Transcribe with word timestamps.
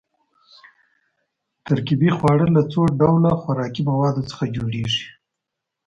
ترکیبي 1.67 2.09
خواړه 2.17 2.47
له 2.55 2.61
څو 2.71 2.81
ډوله 2.99 3.31
خوراکي 3.41 3.81
موادو 3.89 4.23
څخه 4.29 4.45
جوړیږي. 4.55 5.05